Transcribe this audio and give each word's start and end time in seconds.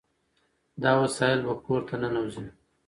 دا 0.83 0.91
وسایل 1.01 1.39
به 1.45 1.53
کور 1.65 1.81
ته 1.87 1.95
ننوځي. 2.01 2.45